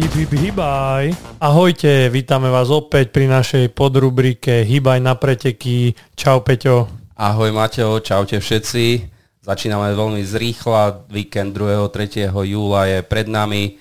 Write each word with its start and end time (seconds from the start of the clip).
Hip, 0.00 0.16
hip, 0.16 0.32
hibaj. 0.32 1.12
Ahojte, 1.44 2.08
vítame 2.08 2.48
vás 2.48 2.72
opäť 2.72 3.12
pri 3.12 3.28
našej 3.28 3.68
podrubrike 3.76 4.64
Hibaj 4.64 4.96
na 4.96 5.12
preteky. 5.12 5.92
Čau 6.16 6.40
Peťo. 6.40 6.88
Ahoj 7.20 7.52
Mateo, 7.52 8.00
čaute 8.00 8.40
všetci. 8.40 9.04
Začíname 9.44 9.92
veľmi 9.92 10.24
zrýchla, 10.24 11.04
víkend 11.04 11.52
2. 11.52 11.84
3. 11.92 12.32
júla 12.32 12.88
je 12.88 13.04
pred 13.04 13.28
nami 13.28 13.76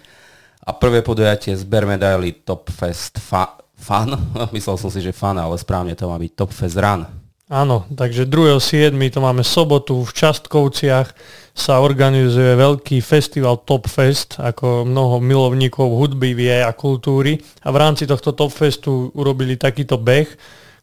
a 0.60 0.76
prvé 0.76 1.00
podujatie 1.08 1.56
zber 1.56 1.88
medaily 1.88 2.36
Top 2.44 2.68
Fest 2.68 3.16
fa- 3.24 3.56
Fun. 3.80 4.12
Myslel 4.52 4.76
som 4.76 4.92
si, 4.92 5.00
že 5.00 5.16
fan, 5.16 5.40
ale 5.40 5.56
správne 5.56 5.96
to 5.96 6.12
má 6.12 6.20
byť 6.20 6.32
Top 6.36 6.52
Fest 6.52 6.76
Run. 6.76 7.08
Áno, 7.48 7.88
takže 7.96 8.28
2.7. 8.28 8.92
to 9.10 9.24
máme 9.24 9.42
sobotu 9.42 10.04
v 10.04 10.12
Častkovciach 10.12 11.16
sa 11.60 11.84
organizuje 11.84 12.56
veľký 12.56 13.04
festival 13.04 13.68
Top 13.68 13.92
Fest, 13.92 14.40
ako 14.40 14.88
mnoho 14.88 15.20
milovníkov 15.20 15.86
hudby 15.86 16.32
vie 16.32 16.64
a 16.64 16.72
kultúry. 16.72 17.36
A 17.68 17.70
v 17.70 17.78
rámci 17.78 18.08
tohto 18.08 18.32
Top 18.32 18.56
Festu 18.56 19.12
urobili 19.12 19.60
takýto 19.60 20.00
beh, 20.00 20.32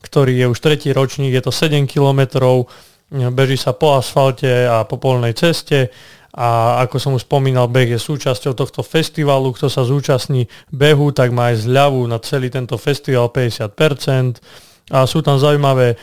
ktorý 0.05 0.45
je 0.45 0.47
už 0.53 0.59
tretí 0.61 0.93
ročník, 0.93 1.33
je 1.33 1.43
to 1.43 1.51
7 1.51 1.89
kilometrov, 1.89 2.69
beží 3.11 3.57
sa 3.57 3.73
po 3.73 3.97
asfalte 3.97 4.69
a 4.69 4.85
po 4.85 5.01
polnej 5.01 5.33
ceste 5.33 5.91
a 6.37 6.83
ako 6.85 6.97
som 7.01 7.17
už 7.17 7.25
spomínal, 7.25 7.65
beh 7.73 7.97
je 7.97 8.01
súčasťou 8.01 8.53
tohto 8.53 8.85
festivalu. 8.85 9.57
Kto 9.57 9.73
sa 9.73 9.89
zúčastní 9.89 10.45
behu, 10.69 11.09
tak 11.09 11.33
má 11.33 11.49
aj 11.49 11.65
zľavu 11.65 12.05
na 12.05 12.21
celý 12.21 12.53
tento 12.53 12.77
festival 12.77 13.33
50% 13.33 14.76
a 14.87 15.03
sú 15.03 15.19
tam 15.19 15.35
zaujímavé 15.35 15.95
e, 15.95 15.97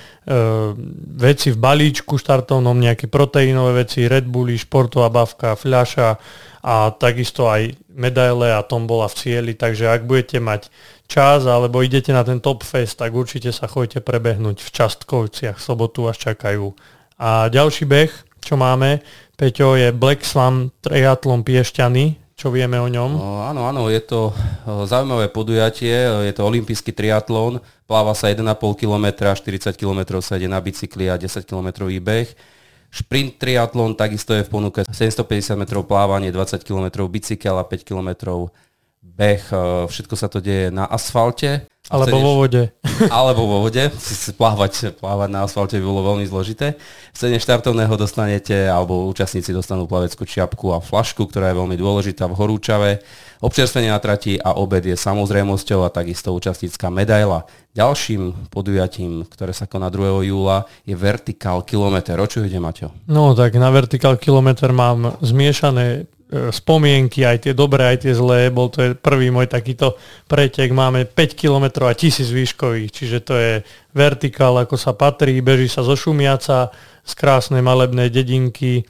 veci 1.16 1.56
v 1.56 1.58
balíčku 1.58 2.20
štartovnom, 2.20 2.76
nejaké 2.76 3.08
proteínové 3.08 3.88
veci, 3.88 4.04
Red 4.12 4.28
Bulli, 4.28 4.60
športová 4.60 5.08
bavka, 5.08 5.56
fľaša 5.56 6.10
a 6.64 6.92
takisto 6.92 7.48
aj 7.48 7.80
medaile 7.96 8.52
a 8.52 8.60
tom 8.64 8.84
bola 8.84 9.08
v 9.08 9.16
cieli, 9.16 9.54
takže 9.56 9.88
ak 9.88 10.04
budete 10.04 10.44
mať 10.44 10.68
čas 11.08 11.48
alebo 11.48 11.80
idete 11.80 12.12
na 12.12 12.28
ten 12.28 12.44
Top 12.44 12.64
Fest, 12.68 13.00
tak 13.00 13.16
určite 13.16 13.56
sa 13.56 13.72
chodite 13.72 14.04
prebehnúť 14.04 14.60
v 14.60 14.70
Častkovciach, 14.72 15.60
v 15.60 15.64
sobotu 15.64 16.08
až 16.12 16.32
čakajú. 16.32 16.76
A 17.20 17.48
ďalší 17.48 17.88
beh, 17.88 18.12
čo 18.44 18.60
máme, 18.60 19.00
Peťo, 19.40 19.80
je 19.80 19.96
Black 19.96 20.28
Swan 20.28 20.76
Triathlon 20.84 21.48
Piešťany, 21.48 22.23
čo 22.34 22.50
vieme 22.50 22.82
o 22.82 22.90
ňom? 22.90 23.12
O, 23.16 23.28
áno, 23.46 23.70
áno, 23.70 23.88
je 23.94 24.02
to 24.02 24.34
zaujímavé 24.66 25.30
podujatie, 25.30 25.94
je 26.28 26.34
to 26.34 26.44
olimpijský 26.44 26.90
triatlon, 26.92 27.62
pláva 27.86 28.18
sa 28.18 28.34
1,5 28.34 28.44
km, 28.76 29.06
40 29.38 29.74
km 29.78 30.18
sa 30.20 30.42
ide 30.42 30.50
na 30.50 30.58
bicykli 30.58 31.08
a 31.08 31.16
10 31.16 31.46
km 31.46 31.86
beh. 31.88 32.30
Šprint 32.94 33.42
triatlon 33.42 33.98
takisto 33.98 34.38
je 34.38 34.46
v 34.46 34.50
ponuke 34.54 34.86
750 34.86 35.58
metrov 35.58 35.90
plávanie, 35.90 36.30
20 36.30 36.62
km 36.62 37.10
bicykel 37.10 37.58
a 37.58 37.66
5 37.66 37.90
km 37.90 38.10
beh, 39.04 39.44
všetko 39.92 40.16
sa 40.16 40.32
to 40.32 40.40
deje 40.40 40.72
na 40.72 40.88
asfalte. 40.88 41.68
Alebo 41.92 42.16
vo 42.16 42.34
vode. 42.40 42.72
Alebo 43.12 43.44
vo 43.44 43.58
vode. 43.68 43.92
Plávať, 44.40 44.96
plávať 44.96 45.30
na 45.30 45.44
asfalte 45.44 45.76
by 45.76 45.84
bolo 45.84 46.16
veľmi 46.16 46.24
zložité. 46.24 46.80
V 47.12 47.18
cene 47.20 47.36
štartovného 47.36 47.92
dostanete, 48.00 48.72
alebo 48.72 49.04
účastníci 49.12 49.52
dostanú 49.52 49.84
plaveckú 49.84 50.24
čiapku 50.24 50.72
a 50.72 50.80
flašku, 50.80 51.28
ktorá 51.28 51.52
je 51.52 51.60
veľmi 51.60 51.76
dôležitá 51.76 52.24
v 52.32 52.40
horúčave. 52.40 53.04
Občerstvenie 53.44 53.92
na 53.92 54.00
trati 54.00 54.40
a 54.40 54.56
obed 54.56 54.80
je 54.88 54.96
samozrejmosťou 54.96 55.84
a 55.84 55.92
takisto 55.92 56.32
účastnícka 56.32 56.88
medaila. 56.88 57.44
Ďalším 57.76 58.48
podujatím, 58.48 59.28
ktoré 59.28 59.52
sa 59.52 59.68
koná 59.68 59.92
2. 59.92 60.24
júla, 60.32 60.64
je 60.88 60.96
Vertikál 60.96 61.68
kilometr. 61.68 62.16
O 62.16 62.24
čo 62.24 62.48
ide, 62.48 62.64
Maťo? 62.64 62.96
No 63.12 63.36
tak 63.36 63.60
na 63.60 63.68
Vertikál 63.68 64.16
kilometr 64.16 64.72
mám 64.72 65.20
zmiešané 65.20 66.08
spomienky, 66.50 67.22
aj 67.22 67.46
tie 67.46 67.54
dobré, 67.54 67.94
aj 67.94 68.08
tie 68.08 68.14
zlé. 68.18 68.50
Bol 68.50 68.74
to 68.74 68.80
je 68.82 68.90
prvý 68.98 69.30
môj 69.30 69.46
takýto 69.46 69.94
pretek. 70.26 70.74
Máme 70.74 71.06
5 71.06 71.38
km 71.38 71.86
a 71.86 71.94
1000 71.94 72.26
výškových, 72.26 72.90
čiže 72.90 73.18
to 73.22 73.34
je 73.38 73.54
vertikál, 73.94 74.58
ako 74.58 74.74
sa 74.74 74.98
patrí. 74.98 75.38
Beží 75.46 75.70
sa 75.70 75.86
zo 75.86 75.94
Šumiaca 75.94 76.74
z 77.06 77.14
krásnej 77.14 77.62
malebnej 77.62 78.10
dedinky 78.10 78.82
e, 78.82 78.84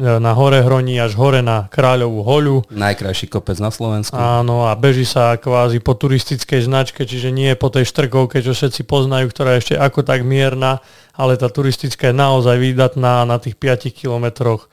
na 0.00 0.34
hore 0.34 0.58
Hroní 0.58 0.98
až 0.98 1.14
hore 1.14 1.38
na 1.38 1.70
Kráľovú 1.70 2.26
hoľu. 2.26 2.56
Najkrajší 2.72 3.30
kopec 3.30 3.62
na 3.62 3.70
Slovensku. 3.70 4.18
Áno, 4.18 4.66
a 4.66 4.74
beží 4.74 5.06
sa 5.06 5.38
kvázi 5.38 5.78
po 5.78 5.94
turistickej 5.94 6.66
značke, 6.66 7.06
čiže 7.06 7.30
nie 7.30 7.54
po 7.54 7.70
tej 7.70 7.86
štrkovke, 7.86 8.42
čo 8.42 8.56
všetci 8.56 8.82
poznajú, 8.88 9.30
ktorá 9.30 9.54
je 9.54 9.60
ešte 9.62 9.74
ako 9.78 10.02
tak 10.02 10.26
mierna, 10.26 10.82
ale 11.14 11.38
tá 11.38 11.46
turistická 11.46 12.10
je 12.10 12.16
naozaj 12.16 12.58
výdatná 12.58 13.22
na 13.22 13.38
tých 13.38 13.54
5 13.54 13.94
kilometroch 13.94 14.66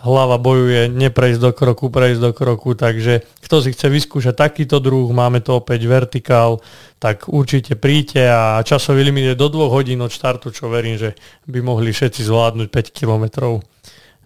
hlava 0.00 0.40
bojuje 0.40 0.88
neprejsť 0.88 1.40
do 1.40 1.50
kroku, 1.52 1.92
prejsť 1.92 2.20
do 2.20 2.30
kroku, 2.32 2.72
takže 2.72 3.20
kto 3.44 3.56
si 3.60 3.76
chce 3.76 3.86
vyskúšať 3.92 4.34
takýto 4.36 4.80
druh, 4.80 5.12
máme 5.12 5.44
to 5.44 5.60
opäť 5.60 5.84
vertikál, 5.84 6.64
tak 6.96 7.28
určite 7.28 7.76
príďte 7.76 8.24
a 8.24 8.64
časový 8.64 9.04
limit 9.04 9.32
je 9.32 9.40
do 9.40 9.48
dvoch 9.52 9.72
hodín 9.72 10.00
od 10.00 10.12
štartu, 10.12 10.48
čo 10.52 10.72
verím, 10.72 10.96
že 10.96 11.16
by 11.44 11.60
mohli 11.60 11.92
všetci 11.92 12.24
zvládnuť 12.24 12.68
5 12.72 12.96
kilometrov. 12.96 13.60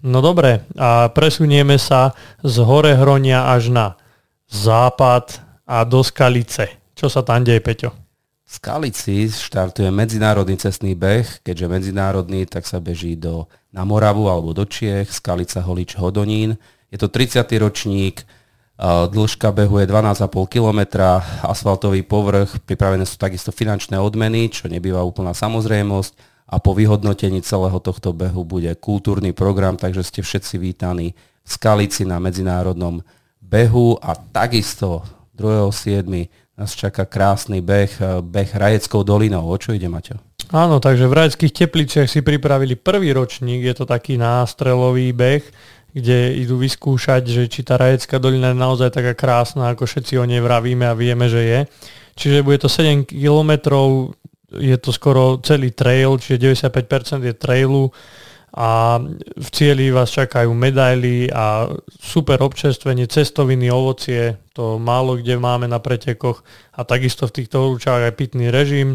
No 0.05 0.19
dobre, 0.21 0.69
a 0.77 1.09
presunieme 1.09 1.81
sa 1.81 2.13
z 2.45 2.61
hore 2.61 2.93
Hronia 2.93 3.49
až 3.51 3.73
na 3.73 3.87
západ 4.53 5.41
a 5.65 5.83
do 5.89 6.05
Skalice. 6.05 6.93
Čo 6.93 7.09
sa 7.09 7.25
tam 7.25 7.41
deje, 7.41 7.65
Peťo? 7.65 8.04
V 8.55 8.63
Skalici 8.63 9.27
štartuje 9.27 9.91
medzinárodný 9.91 10.55
cestný 10.55 10.95
beh, 10.95 11.43
keďže 11.43 11.67
medzinárodný, 11.67 12.47
tak 12.47 12.63
sa 12.71 12.79
beží 12.79 13.19
do, 13.19 13.51
na 13.75 13.83
Moravu 13.83 14.31
alebo 14.31 14.55
do 14.55 14.63
Čiech, 14.63 15.11
Skalica, 15.11 15.59
Holič, 15.59 15.99
Hodonín. 15.99 16.55
Je 16.87 16.95
to 16.95 17.11
30. 17.11 17.43
ročník, 17.59 18.23
dĺžka 19.11 19.51
behu 19.51 19.83
je 19.83 19.91
12,5 19.91 20.31
km, 20.47 20.81
asfaltový 21.43 22.07
povrch, 22.07 22.63
pripravené 22.63 23.03
sú 23.03 23.19
takisto 23.19 23.51
finančné 23.51 23.99
odmeny, 23.99 24.47
čo 24.55 24.71
nebýva 24.71 25.03
úplná 25.03 25.35
samozrejmosť 25.35 26.15
a 26.47 26.63
po 26.63 26.79
vyhodnotení 26.79 27.43
celého 27.43 27.83
tohto 27.83 28.15
behu 28.15 28.47
bude 28.47 28.71
kultúrny 28.79 29.35
program, 29.35 29.75
takže 29.75 30.07
ste 30.07 30.23
všetci 30.23 30.63
vítaní 30.63 31.11
v 31.43 31.49
Skalici 31.51 32.07
na 32.07 32.23
medzinárodnom 32.23 33.03
behu 33.43 33.99
a 33.99 34.15
takisto 34.15 35.03
2.7 35.35 36.44
nás 36.55 36.75
čaká 36.75 37.05
krásny 37.05 37.59
beh, 37.61 37.93
eh, 38.01 38.07
beh 38.23 38.51
Rajeckou 38.55 39.03
dolinou. 39.03 39.51
O 39.51 39.57
čo 39.59 39.75
ide, 39.75 39.91
Maťo? 39.91 40.19
Áno, 40.55 40.79
takže 40.79 41.11
v 41.11 41.17
Rajeckých 41.19 41.53
tepliciach 41.53 42.09
si 42.11 42.21
pripravili 42.23 42.79
prvý 42.79 43.11
ročník, 43.11 43.65
je 43.65 43.75
to 43.75 43.85
taký 43.89 44.15
nástrelový 44.21 45.11
beh, 45.11 45.43
kde 45.95 46.37
idú 46.37 46.59
vyskúšať, 46.59 47.23
že 47.27 47.43
či 47.51 47.67
tá 47.67 47.79
Rajecká 47.79 48.19
dolina 48.19 48.51
je 48.55 48.59
naozaj 48.59 48.91
taká 48.95 49.15
krásna, 49.15 49.73
ako 49.73 49.87
všetci 49.87 50.19
o 50.19 50.25
nej 50.27 50.43
vravíme 50.43 50.87
a 50.87 50.95
vieme, 50.95 51.27
že 51.31 51.43
je. 51.43 51.61
Čiže 52.15 52.47
bude 52.47 52.59
to 52.63 52.71
7 52.71 53.07
kilometrov, 53.07 54.15
je 54.55 54.77
to 54.79 54.95
skoro 54.95 55.43
celý 55.43 55.75
trail, 55.75 56.19
čiže 56.19 56.39
95% 56.39 57.27
je 57.27 57.35
trailu 57.35 57.91
a 58.55 59.03
v 59.35 59.49
cieli 59.51 59.91
vás 59.91 60.15
čakajú 60.15 60.55
medaily 60.55 61.27
a 61.27 61.67
super 61.91 62.39
občerstvenie, 62.39 63.11
cestoviny, 63.11 63.67
ovocie, 63.67 64.39
to 64.55 64.79
málo 64.79 65.19
kde 65.19 65.35
máme 65.43 65.67
na 65.67 65.83
pretekoch 65.83 66.47
a 66.79 66.87
takisto 66.87 67.27
v 67.27 67.43
týchto 67.43 67.67
horúčach 67.67 67.99
aj 67.99 68.15
pitný 68.15 68.55
režim 68.55 68.95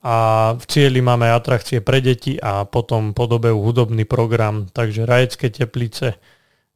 a 0.00 0.52
v 0.56 0.64
cieli 0.64 1.04
máme 1.04 1.28
atrakcie 1.28 1.84
pre 1.84 2.00
deti 2.00 2.40
a 2.40 2.64
potom 2.64 3.12
podobeu 3.12 3.60
hudobný 3.60 4.08
program, 4.08 4.68
takže 4.72 5.04
rajecké 5.04 5.52
teplice 5.52 6.16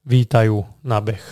vítajú 0.04 0.64
na 0.84 1.00
beh. 1.00 1.24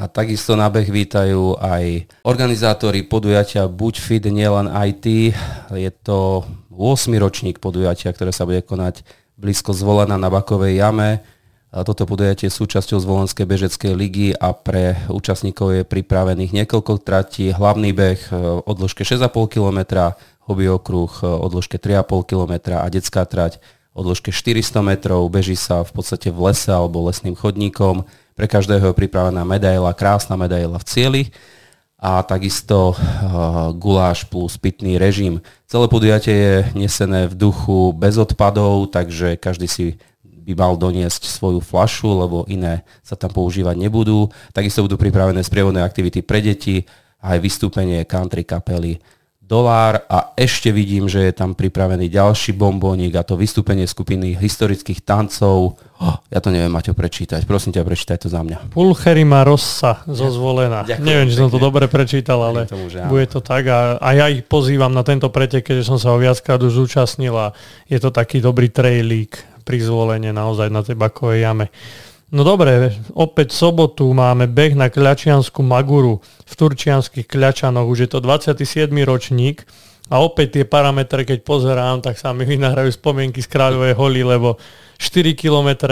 A 0.00 0.08
takisto 0.08 0.56
na 0.56 0.68
beh 0.72 0.86
vítajú 0.86 1.60
aj 1.60 2.08
organizátori 2.24 3.04
podujatia 3.04 3.68
Buď 3.68 3.94
Fit, 4.00 4.24
nielen 4.28 4.68
IT. 4.68 5.36
Je 5.76 5.90
to 6.00 6.44
8. 6.72 7.12
ročník 7.20 7.60
podujatia, 7.60 8.14
ktoré 8.14 8.32
sa 8.32 8.48
bude 8.48 8.64
konať 8.64 9.04
blízko 9.40 9.72
zvolená 9.72 10.20
na 10.20 10.28
Bakovej 10.28 10.76
jame. 10.76 11.24
Toto 11.70 12.02
podujatie 12.02 12.50
je 12.50 12.58
súčasťou 12.58 12.98
Zvolenskej 12.98 13.46
bežeckej 13.46 13.94
ligy 13.94 14.28
a 14.34 14.50
pre 14.50 15.06
účastníkov 15.06 15.70
je 15.70 15.82
pripravených 15.86 16.50
niekoľko 16.50 16.98
tratí. 17.00 17.54
Hlavný 17.54 17.94
beh 17.94 18.20
o 18.66 18.72
dĺžke 18.74 19.06
6,5 19.06 19.30
km, 19.54 20.10
hobby 20.50 20.66
okruh 20.66 21.12
o 21.22 21.46
dĺžke 21.46 21.78
3,5 21.78 22.26
km 22.26 22.74
a 22.74 22.86
detská 22.90 23.22
trať 23.22 23.62
o 23.94 24.02
dĺžke 24.02 24.34
400 24.34 24.82
metrov. 24.82 25.22
Beží 25.30 25.54
sa 25.54 25.86
v 25.86 25.94
podstate 25.94 26.34
v 26.34 26.50
lese 26.50 26.74
alebo 26.74 27.06
lesným 27.06 27.38
chodníkom. 27.38 28.02
Pre 28.34 28.46
každého 28.50 28.90
je 28.90 28.98
pripravená 28.98 29.46
medaila, 29.46 29.94
krásna 29.94 30.34
medaila 30.34 30.74
v 30.74 30.88
cieli 30.90 31.22
a 32.00 32.24
takisto 32.24 32.96
uh, 32.96 32.96
guláš 33.76 34.24
plus 34.24 34.56
pitný 34.56 34.96
režim. 34.96 35.44
Celé 35.68 35.84
podujatie 35.84 36.32
je 36.32 36.56
nesené 36.72 37.28
v 37.28 37.36
duchu 37.36 37.92
bez 37.92 38.16
odpadov, 38.16 38.88
takže 38.88 39.36
každý 39.36 39.68
si 39.68 40.00
by 40.24 40.56
mal 40.56 40.74
doniesť 40.80 41.28
svoju 41.28 41.60
flašu, 41.60 42.24
lebo 42.24 42.48
iné 42.48 42.88
sa 43.04 43.20
tam 43.20 43.28
používať 43.30 43.76
nebudú. 43.76 44.32
Takisto 44.56 44.80
budú 44.80 44.96
pripravené 44.96 45.44
sprievodné 45.44 45.84
aktivity 45.84 46.24
pre 46.24 46.40
deti 46.40 46.88
a 47.20 47.36
aj 47.36 47.38
vystúpenie 47.44 48.08
country 48.08 48.48
kapely 48.48 48.96
dolár 49.50 50.06
a 50.06 50.30
ešte 50.38 50.70
vidím, 50.70 51.10
že 51.10 51.26
je 51.26 51.34
tam 51.34 51.58
pripravený 51.58 52.06
ďalší 52.06 52.54
bombónik 52.54 53.18
a 53.18 53.26
to 53.26 53.34
vystúpenie 53.34 53.82
skupiny 53.82 54.38
historických 54.38 55.02
tancov. 55.02 55.74
Oh, 55.98 56.16
ja 56.30 56.38
to 56.38 56.54
neviem, 56.54 56.70
Maťo, 56.70 56.94
prečítať. 56.94 57.42
Prosím 57.50 57.74
ťa, 57.74 57.82
prečítaj 57.82 58.22
to 58.22 58.28
za 58.30 58.46
mňa. 58.46 58.70
Pulcherima 58.70 59.42
Rossa 59.42 60.06
zo 60.06 60.30
Zvolená. 60.30 60.86
Ďakujem, 60.86 61.02
neviem, 61.02 61.26
či 61.26 61.36
som 61.36 61.50
to 61.50 61.58
dobre 61.58 61.90
prečítal, 61.90 62.38
ale 62.38 62.70
tomu, 62.70 62.86
bude 63.10 63.26
to 63.26 63.42
tak. 63.42 63.66
A, 63.66 63.98
a 63.98 64.08
ja 64.14 64.30
ich 64.30 64.46
pozývam 64.46 64.94
na 64.94 65.02
tento 65.02 65.26
pretek, 65.34 65.66
keďže 65.66 65.90
som 65.90 65.98
sa 65.98 66.14
ho 66.14 66.22
viackrát 66.22 66.62
už 66.62 66.86
zúčastnil 66.86 67.34
a 67.34 67.50
je 67.90 67.98
to 67.98 68.14
taký 68.14 68.38
dobrý 68.38 68.70
trailík 68.70 69.34
pri 69.66 69.82
zvolenie 69.82 70.30
naozaj 70.30 70.70
na 70.70 70.86
tej 70.86 70.94
bakovej 70.94 71.42
jame. 71.42 71.66
No 72.30 72.46
dobre, 72.46 72.94
opäť 73.18 73.50
sobotu 73.50 74.06
máme 74.14 74.46
beh 74.46 74.78
na 74.78 74.86
Kľačiansku 74.86 75.66
Maguru 75.66 76.22
v 76.22 76.52
Turčianských 76.54 77.26
Kľačanoch. 77.26 77.90
Už 77.90 78.06
je 78.06 78.10
to 78.14 78.22
27. 78.22 78.86
ročník 79.02 79.66
a 80.06 80.22
opäť 80.22 80.62
tie 80.62 80.64
parametre, 80.66 81.26
keď 81.26 81.42
pozerám, 81.42 81.98
tak 81.98 82.22
sa 82.22 82.30
mi 82.30 82.46
vynárajú 82.46 82.94
spomienky 82.94 83.42
z 83.42 83.50
Kráľovej 83.50 83.98
holy, 83.98 84.22
lebo 84.22 84.62
4 85.02 85.34
km 85.34 85.90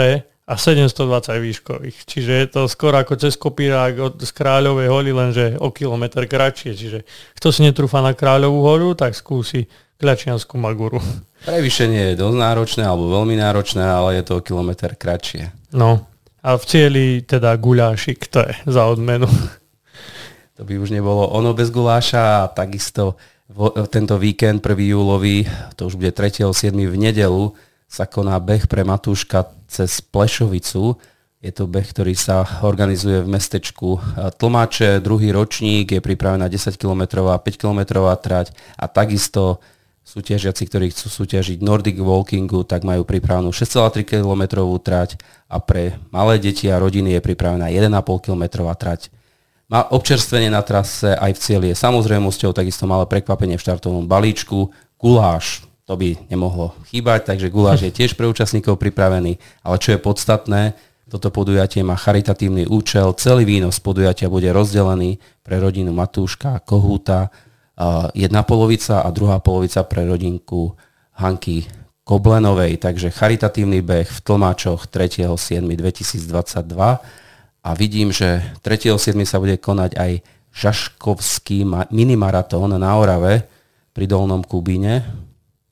a 0.49 0.53
720 0.55 1.43
výškových. 1.43 1.97
Čiže 2.07 2.31
je 2.31 2.47
to 2.47 2.61
skoro 2.71 3.03
ako 3.03 3.19
cez 3.19 3.35
kopírák 3.35 3.93
od, 3.99 4.13
z 4.23 4.31
Kráľovej 4.31 4.87
holy, 4.87 5.11
lenže 5.11 5.45
o 5.59 5.75
kilometr 5.75 6.23
kratšie. 6.23 6.71
Čiže 6.71 6.99
kto 7.35 7.51
si 7.51 7.67
netrúfa 7.67 7.99
na 7.99 8.15
Kráľovú 8.15 8.63
horu, 8.63 8.89
tak 8.95 9.11
skúsi 9.11 9.67
Kľačiansku 9.99 10.55
Maguru. 10.55 11.03
Prevýšenie 11.43 12.15
je 12.15 12.19
dosť 12.23 12.37
náročné 12.39 12.83
alebo 12.87 13.11
veľmi 13.11 13.35
náročné, 13.35 13.83
ale 13.83 14.19
je 14.19 14.23
to 14.23 14.39
o 14.39 14.43
kilometr 14.43 14.95
kratšie. 14.95 15.51
No, 15.75 16.07
a 16.43 16.55
v 16.55 16.63
cieli 16.65 17.05
teda 17.21 17.55
gulášik, 17.55 18.27
to 18.27 18.39
je 18.43 18.53
za 18.67 18.85
odmenu. 18.85 19.27
To 20.59 20.67
by 20.67 20.75
už 20.75 20.91
nebolo 20.91 21.23
ono 21.31 21.55
bez 21.55 21.71
guláša 21.71 22.43
a 22.43 22.51
takisto 22.51 23.15
vo, 23.47 23.71
tento 23.87 24.19
víkend 24.19 24.59
1. 24.59 24.91
júlový, 24.91 25.47
to 25.79 25.87
už 25.87 25.95
bude 25.95 26.11
3.7. 26.11 26.75
v 26.75 26.95
nedelu, 26.99 27.55
sa 27.87 28.03
koná 28.03 28.35
beh 28.43 28.67
pre 28.67 28.83
Matúška 28.83 29.47
cez 29.71 30.03
Plešovicu. 30.03 30.99
Je 31.39 31.51
to 31.55 31.63
beh, 31.63 31.87
ktorý 31.87 32.11
sa 32.11 32.43
organizuje 32.67 33.23
v 33.23 33.31
mestečku 33.31 34.03
Tlmáče, 34.35 34.99
druhý 34.99 35.31
ročník, 35.31 35.95
je 35.95 36.03
pripravená 36.03 36.51
10 36.51 36.75
km 36.75 37.31
a 37.31 37.39
5 37.39 37.55
km 37.55 38.03
trať 38.19 38.51
a 38.75 38.91
takisto 38.91 39.63
súťažiaci, 40.09 40.63
ktorí 40.65 40.89
chcú 40.89 41.07
súťažiť 41.21 41.61
Nordic 41.61 42.01
Walkingu, 42.01 42.65
tak 42.65 42.81
majú 42.81 43.05
pripravenú 43.05 43.53
6,3 43.53 44.01
km 44.01 44.65
trať 44.81 45.21
a 45.45 45.61
pre 45.61 46.01
malé 46.09 46.41
deti 46.41 46.65
a 46.65 46.81
rodiny 46.81 47.17
je 47.17 47.21
pripravená 47.21 47.69
1,5 47.69 48.25
km 48.25 48.65
trať. 48.73 49.13
Má 49.69 49.85
občerstvenie 49.93 50.49
na 50.49 50.65
trase 50.65 51.13
aj 51.13 51.37
v 51.37 51.39
cieli 51.39 51.67
je 51.69 51.77
samozrejmosťou, 51.77 52.57
takisto 52.57 52.89
malé 52.89 53.05
prekvapenie 53.05 53.53
v 53.53 53.61
štartovom 53.61 54.09
balíčku. 54.09 54.73
Guláš, 54.97 55.61
to 55.85 55.93
by 55.93 56.17
nemohlo 56.25 56.73
chýbať, 56.89 57.29
takže 57.29 57.53
guláš 57.53 57.85
je 57.85 57.93
tiež 58.01 58.17
pre 58.17 58.25
účastníkov 58.25 58.81
pripravený, 58.81 59.37
ale 59.61 59.75
čo 59.77 59.93
je 59.93 60.01
podstatné, 60.01 60.73
toto 61.09 61.33
podujatie 61.33 61.81
má 61.81 61.97
charitatívny 61.97 62.69
účel, 62.69 63.13
celý 63.17 63.45
výnos 63.45 63.81
podujatia 63.81 64.29
bude 64.29 64.49
rozdelený 64.53 65.17
pre 65.41 65.57
rodinu 65.57 65.89
Matúška, 65.89 66.61
Kohúta, 66.61 67.33
jedna 68.11 68.43
polovica 68.43 69.01
a 69.01 69.09
druhá 69.11 69.39
polovica 69.39 69.83
pre 69.87 70.03
rodinku 70.03 70.75
Hanky 71.15 71.63
Koblenovej. 72.03 72.77
Takže 72.81 73.13
charitatívny 73.13 73.79
beh 73.85 74.09
v 74.09 74.19
Tlmačoch 74.25 74.91
3.7.2022 74.91 76.75
a 77.59 77.69
vidím, 77.75 78.11
že 78.11 78.43
3.7. 78.63 79.15
sa 79.23 79.37
bude 79.39 79.59
konať 79.59 79.91
aj 79.95 80.11
Žaškovský 80.49 81.63
minimaratón 81.93 82.73
na 82.75 82.91
Orave 82.97 83.45
pri 83.93 84.05
Dolnom 84.09 84.41
Kubíne. 84.41 85.05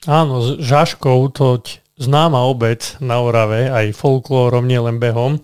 Áno, 0.05 0.61
Žaškov, 0.61 1.19
to 1.33 1.65
známa 1.97 2.45
obec 2.45 2.95
na 3.01 3.17
Orave, 3.19 3.73
aj 3.73 3.97
folklórom, 3.97 4.69
nielen 4.69 5.01
behom. 5.01 5.41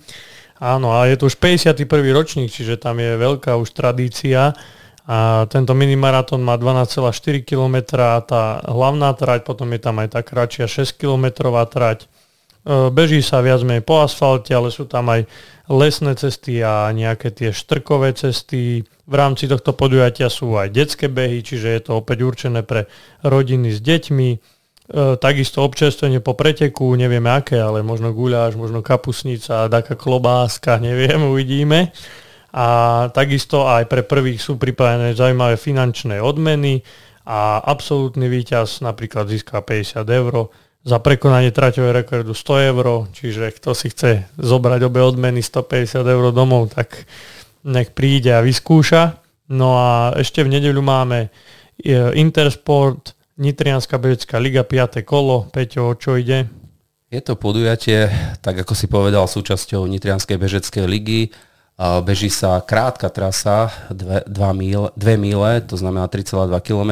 Áno, 0.62 0.94
a 0.94 1.10
je 1.10 1.18
to 1.18 1.27
už 1.27 1.36
51. 1.42 1.89
ročník, 2.13 2.54
čiže 2.54 2.77
tam 2.80 3.01
je 3.01 3.18
veľká 3.18 3.57
už 3.57 3.74
tradícia 3.74 4.54
a 5.03 5.44
tento 5.51 5.75
minimaratón 5.75 6.39
má 6.39 6.55
12,4 6.55 7.44
km, 7.44 8.00
tá 8.23 8.63
hlavná 8.63 9.11
trať, 9.11 9.44
potom 9.44 9.67
je 9.75 9.81
tam 9.83 10.00
aj 10.00 10.15
tá 10.15 10.21
kratšia 10.23 10.71
6 10.71 10.95
km 10.95 11.51
trať. 11.67 12.07
E, 12.63 12.88
beží 12.88 13.19
sa 13.19 13.44
viac 13.44 13.59
menej 13.67 13.83
po 13.83 14.00
asfalte, 14.00 14.55
ale 14.55 14.71
sú 14.71 14.88
tam 14.88 15.11
aj 15.11 15.27
lesné 15.67 16.15
cesty 16.15 16.63
a 16.63 16.88
nejaké 16.95 17.35
tie 17.35 17.51
štrkové 17.51 18.15
cesty. 18.15 18.88
V 19.03 19.15
rámci 19.19 19.51
tohto 19.51 19.75
podujatia 19.75 20.31
sú 20.31 20.55
aj 20.55 20.71
detské 20.71 21.11
behy, 21.11 21.44
čiže 21.44 21.67
je 21.67 21.81
to 21.83 22.00
opäť 22.00 22.23
určené 22.23 22.63
pre 22.63 22.88
rodiny 23.27 23.75
s 23.75 23.83
deťmi. 23.83 24.29
E, 24.31 24.38
takisto 25.19 25.67
občerstvenie 25.67 26.23
po 26.23 26.31
preteku, 26.31 26.95
nevieme 26.95 27.27
aké, 27.27 27.59
ale 27.59 27.83
možno 27.83 28.15
guľáš, 28.15 28.55
možno 28.55 28.79
kapusnica, 28.79 29.67
taká 29.67 30.00
klobáska, 30.00 30.79
neviem, 30.88 31.27
uvidíme 31.27 31.91
a 32.53 32.65
takisto 33.09 33.65
aj 33.65 33.89
pre 33.89 34.05
prvých 34.05 34.38
sú 34.38 34.61
pripravené 34.61 35.17
zaujímavé 35.17 35.57
finančné 35.57 36.21
odmeny 36.21 36.85
a 37.25 37.57
absolútny 37.65 38.29
víťaz 38.29 38.85
napríklad 38.85 39.25
získa 39.25 39.65
50 39.65 40.05
eur 40.05 40.53
za 40.83 41.00
prekonanie 41.00 41.50
traťového 41.50 41.95
rekordu 42.05 42.35
100 42.35 42.69
eur, 42.69 42.85
čiže 43.15 43.55
kto 43.57 43.71
si 43.73 43.89
chce 43.89 44.27
zobrať 44.35 44.79
obe 44.85 45.01
odmeny 45.01 45.39
150 45.41 46.03
eur 46.03 46.25
domov, 46.35 46.75
tak 46.75 47.07
nech 47.63 47.95
príde 47.95 48.35
a 48.35 48.44
vyskúša. 48.44 49.17
No 49.50 49.79
a 49.79 50.13
ešte 50.19 50.44
v 50.44 50.59
nedeľu 50.59 50.83
máme 50.83 51.31
e, 51.79 51.89
Intersport, 52.19 53.15
Nitrianská 53.33 53.97
bežecká 53.97 54.38
liga, 54.38 54.61
5. 54.61 55.01
kolo. 55.01 55.50
Peťo, 55.50 55.89
o 55.89 55.97
čo 55.97 56.19
ide? 56.19 56.45
Je 57.09 57.21
to 57.23 57.33
podujatie, 57.33 58.11
tak 58.45 58.61
ako 58.61 58.77
si 58.77 58.85
povedal, 58.85 59.25
súčasťou 59.25 59.88
Nitrianskej 59.89 60.38
bežeckej 60.38 60.85
ligy 60.85 61.33
Beží 61.78 62.30
sa 62.30 62.62
krátka 62.62 63.10
trasa, 63.10 63.74
2 63.90 64.30
míle, 64.54 64.94
míle, 65.18 65.52
to 65.66 65.74
znamená 65.74 66.06
3,2 66.06 66.54
km. 66.62 66.92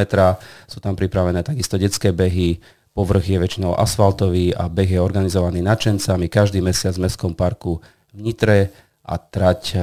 Sú 0.66 0.82
tam 0.82 0.98
pripravené 0.98 1.46
takisto 1.46 1.78
detské 1.78 2.10
behy, 2.10 2.58
povrch 2.92 3.30
je 3.30 3.38
väčšinou 3.40 3.78
asfaltový 3.78 4.52
a 4.58 4.68
beh 4.68 4.98
je 4.98 5.00
organizovaný 5.00 5.64
nadšencami 5.64 6.28
každý 6.28 6.60
mesiac 6.60 6.98
v 6.98 7.08
Mestskom 7.08 7.38
parku 7.38 7.80
v 8.12 8.20
Nitre 8.20 8.60
a 9.06 9.16
trať 9.16 9.62
e, 9.74 9.80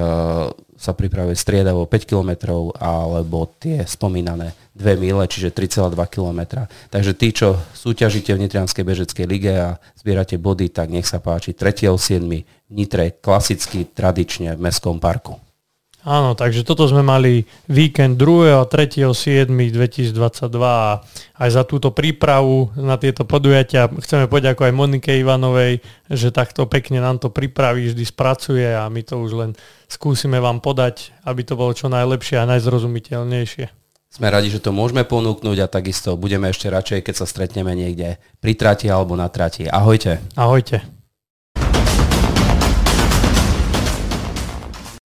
sa 0.79 0.95
pripravuje 0.95 1.35
striedavo 1.35 1.91
5 1.91 2.07
km 2.07 2.31
alebo 2.79 3.51
tie 3.59 3.83
spomínané 3.83 4.55
2 4.79 4.95
mile, 4.95 5.27
čiže 5.27 5.51
3,2 5.51 5.99
km. 6.07 6.71
Takže 6.87 7.13
tí, 7.19 7.35
čo 7.35 7.59
súťažíte 7.75 8.31
v 8.31 8.47
Nitrianskej 8.47 8.87
bežeckej 8.87 9.27
lige 9.27 9.53
a 9.59 9.83
zbierate 9.99 10.39
body, 10.39 10.71
tak 10.71 10.95
nech 10.95 11.11
sa 11.11 11.19
páči 11.19 11.51
3.7. 11.51 12.23
Nitre 12.71 13.19
klasicky, 13.19 13.91
tradične 13.91 14.55
v 14.55 14.63
Mestskom 14.63 15.03
parku. 15.03 15.48
Áno, 16.09 16.33
takže 16.33 16.65
toto 16.65 16.89
sme 16.89 17.05
mali 17.05 17.45
víkend 17.69 18.17
2. 18.17 18.57
a 18.57 18.65
3.7.2022 18.65 20.17
a 20.65 21.05
aj 21.37 21.49
za 21.53 21.69
túto 21.69 21.93
prípravu 21.93 22.73
na 22.81 22.97
tieto 22.97 23.29
podujatia 23.29 23.93
chceme 24.01 24.25
poďakovať 24.25 24.73
Monike 24.73 25.13
Ivanovej, 25.21 25.85
že 26.09 26.33
takto 26.33 26.65
pekne 26.65 27.05
nám 27.05 27.21
to 27.21 27.29
pripraví, 27.29 27.93
vždy 27.93 28.09
spracuje 28.09 28.73
a 28.73 28.89
my 28.89 29.05
to 29.05 29.21
už 29.21 29.37
len 29.37 29.51
skúsime 29.85 30.41
vám 30.41 30.65
podať, 30.65 31.13
aby 31.29 31.45
to 31.45 31.61
bolo 31.61 31.77
čo 31.77 31.93
najlepšie 31.93 32.41
a 32.41 32.49
najzrozumiteľnejšie. 32.57 33.69
Sme 34.09 34.33
radi, 34.33 34.49
že 34.49 34.65
to 34.65 34.73
môžeme 34.73 35.05
ponúknuť 35.05 35.59
a 35.61 35.69
takisto 35.69 36.17
budeme 36.17 36.49
ešte 36.49 36.73
radšej, 36.73 37.05
keď 37.05 37.15
sa 37.21 37.29
stretneme 37.29 37.77
niekde 37.77 38.17
pri 38.41 38.57
trati 38.57 38.89
alebo 38.89 39.13
na 39.13 39.29
trati. 39.29 39.69
Ahojte. 39.69 40.25
Ahojte. 40.41 40.98